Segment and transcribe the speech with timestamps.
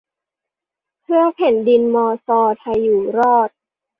[1.01, 3.49] เพื่อแผ่นดินมอซอไทยอยู่รอด